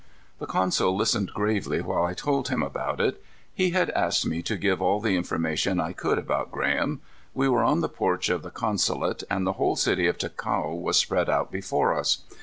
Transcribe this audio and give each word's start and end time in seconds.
The 0.39 0.47
consul 0.47 0.95
listened 0.97 1.31
gravely 1.31 1.79
while 1.79 2.03
I 2.03 2.15
told 2.15 2.47
him 2.47 2.63
about 2.63 2.99
it. 2.99 3.23
He 3.53 3.69
had 3.69 3.91
asked 3.91 4.25
me 4.25 4.41
to 4.41 4.57
give 4.57 4.81
all 4.81 4.99
the 4.99 5.15
information 5.15 5.79
I 5.79 5.93
could 5.93 6.17
about 6.17 6.51
Graham. 6.51 7.01
We 7.35 7.47
were 7.47 7.61
on 7.63 7.81
the 7.81 7.87
porch 7.87 8.27
of 8.27 8.41
the 8.41 8.49
consulate 8.49 9.21
and 9.29 9.45
the 9.45 9.53
whole 9.61 9.75
city 9.75 10.07
of 10.07 10.17
Ticao 10.17 10.73
was 10.73 10.97
spread 10.97 11.29
out 11.29 11.51
before 11.51 11.95
us. 11.95 12.23